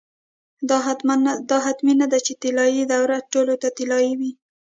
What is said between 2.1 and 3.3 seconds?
ده چې طلايي دوره